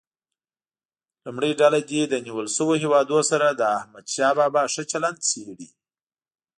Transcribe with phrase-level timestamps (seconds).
[1.25, 5.67] لومړۍ ډله دې له نیول شویو هیوادونو سره د احمدشاه بابا ښه چلند څېړي.